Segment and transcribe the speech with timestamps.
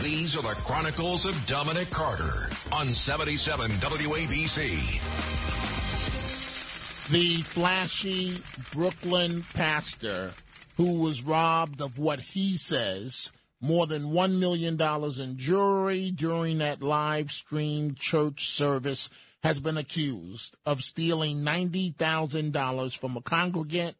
[0.00, 5.00] These are the Chronicles of Dominic Carter on 77 WABC.
[7.10, 8.38] The flashy
[8.72, 10.32] Brooklyn pastor
[10.76, 14.80] who was robbed of what he says more than $1 million
[15.20, 19.10] in jewelry during that live stream church service
[19.42, 23.96] has been accused of stealing $90,000 from a congregant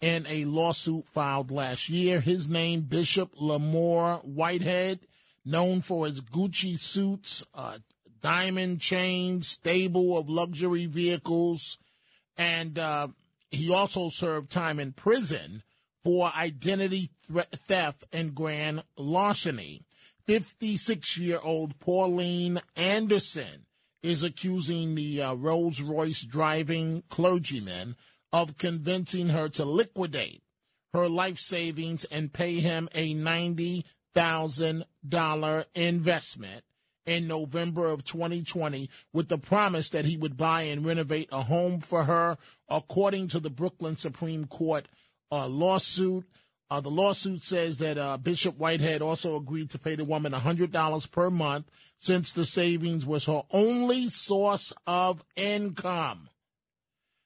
[0.00, 2.20] in a lawsuit filed last year.
[2.20, 5.00] His name, Bishop Lamor Whitehead,
[5.44, 7.78] known for his Gucci suits, uh,
[8.20, 11.78] diamond chains, stable of luxury vehicles,
[12.36, 13.08] and uh,
[13.50, 15.62] he also served time in prison
[16.04, 17.10] for identity
[17.68, 19.82] theft and grand larceny.
[20.26, 23.66] 56 year old Pauline Anderson
[24.02, 27.96] is accusing the uh, Rolls Royce driving clergyman
[28.32, 30.42] of convincing her to liquidate
[30.92, 33.14] her life savings and pay him a
[34.14, 36.64] $90,000 investment
[37.04, 41.80] in November of 2020 with the promise that he would buy and renovate a home
[41.80, 44.86] for her, according to the Brooklyn Supreme Court
[45.30, 46.24] uh, lawsuit.
[46.70, 51.10] Uh, the lawsuit says that uh, Bishop Whitehead also agreed to pay the woman $100
[51.10, 51.66] per month
[51.98, 56.28] since the savings was her only source of income.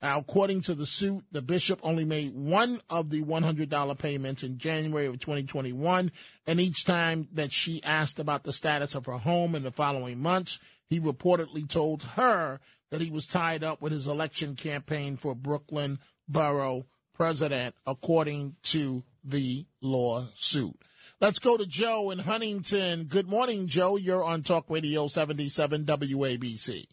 [0.00, 4.58] Now, according to the suit, the bishop only made one of the $100 payments in
[4.58, 6.12] January of 2021,
[6.46, 10.20] and each time that she asked about the status of her home in the following
[10.20, 12.60] months, he reportedly told her
[12.90, 19.02] that he was tied up with his election campaign for Brooklyn Borough president, according to
[19.24, 20.76] the lawsuit.
[21.20, 23.04] Let's go to Joe in Huntington.
[23.04, 23.96] Good morning, Joe.
[23.96, 26.86] You're on Talk Radio 77 WABC.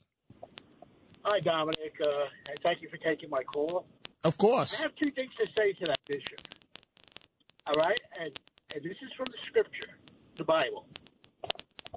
[1.25, 1.97] Hi, Dominic.
[1.99, 3.87] Uh, and thank you for taking my call.
[4.23, 4.77] Of course.
[4.77, 6.37] I have two things to say to that bishop.
[7.65, 7.97] All right?
[8.21, 8.29] And,
[8.75, 9.97] and this is from the scripture,
[10.37, 10.85] the Bible.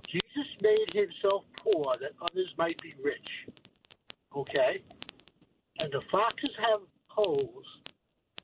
[0.08, 3.28] Jesus made himself poor that others might be rich.
[4.34, 4.80] Okay?
[5.76, 7.66] And the foxes have holes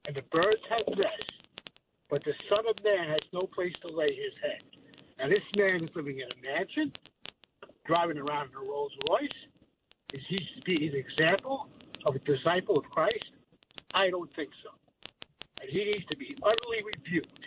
[0.06, 1.32] and the birds have nests,
[2.10, 4.60] but the Son of Man has no place to lay his head.
[5.18, 6.92] Now, this man is living in a mansion,
[7.86, 9.40] driving around in a Rolls Royce.
[10.14, 10.20] Is
[10.64, 11.68] he an example
[12.06, 13.24] of a disciple of Christ?
[13.94, 14.70] I don't think so.
[15.60, 17.40] And he needs to be utterly rebuked.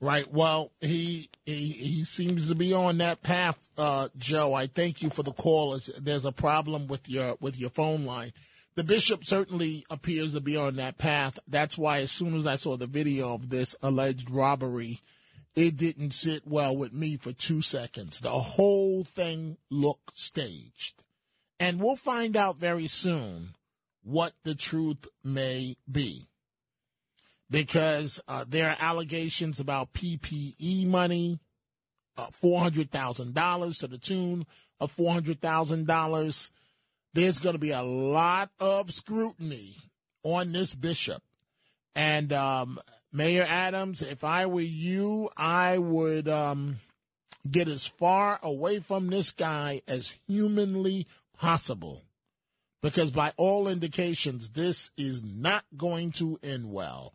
[0.00, 0.32] Right.
[0.32, 4.54] Well, he he he seems to be on that path, uh, Joe.
[4.54, 5.78] I thank you for the call.
[6.00, 8.32] There's a problem with your with your phone line
[8.78, 11.36] the bishop certainly appears to be on that path.
[11.48, 15.00] That's why, as soon as I saw the video of this alleged robbery,
[15.56, 18.20] it didn't sit well with me for two seconds.
[18.20, 21.02] The whole thing looked staged.
[21.60, 23.54] And we'll find out very soon
[24.02, 26.28] what the truth may be.
[27.50, 31.40] Because uh, there are allegations about PPE money,
[32.16, 34.46] uh, $400,000 to the tune
[34.78, 36.50] of $400,000
[37.14, 39.76] there's going to be a lot of scrutiny
[40.22, 41.22] on this bishop.
[41.94, 42.78] And um,
[43.12, 46.76] Mayor Adams, if I were you, I would um,
[47.50, 51.06] get as far away from this guy as humanly
[51.38, 52.04] possible.
[52.82, 57.14] Because by all indications, this is not going to end well.